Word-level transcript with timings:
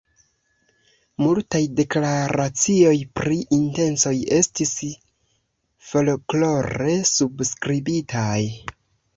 Multaj 1.23 1.59
deklaracioj 1.79 2.95
pri 3.19 3.37
intencoj 3.59 4.15
estis 4.39 4.73
folklore 5.91 6.97
subskribitaj. 7.15 8.41